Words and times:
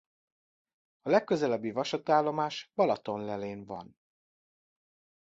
A 1.01 1.09
legközelebbi 1.09 1.71
vasútállomás 1.71 2.71
Balatonlellén 2.75 3.65
van. 3.65 3.97